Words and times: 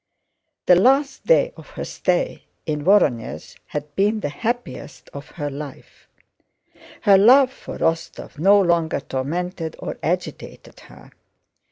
The 0.65 0.73
last 0.77 1.27
days 1.27 1.51
of 1.57 1.69
her 1.77 1.83
stay 1.85 2.45
in 2.65 2.83
Vorónezh 2.83 3.55
had 3.67 3.95
been 3.95 4.21
the 4.21 4.29
happiest 4.29 5.11
of 5.13 5.27
her 5.27 5.51
life. 5.51 6.07
Her 7.01 7.19
love 7.19 7.53
for 7.53 7.77
Rostóv 7.77 8.39
no 8.39 8.59
longer 8.59 9.01
tormented 9.01 9.75
or 9.77 9.99
agitated 10.01 10.79
her. 10.79 11.11